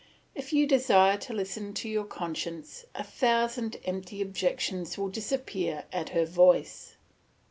[0.33, 6.09] If you desire to listen to your conscience, a thousand empty objections will disappear at
[6.09, 6.95] her voice.